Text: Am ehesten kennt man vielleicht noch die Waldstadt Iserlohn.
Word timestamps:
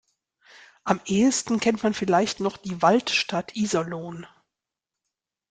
Am 0.83 0.99
ehesten 1.05 1.59
kennt 1.59 1.83
man 1.83 1.93
vielleicht 1.93 2.39
noch 2.39 2.57
die 2.57 2.81
Waldstadt 2.81 3.55
Iserlohn. 3.55 4.25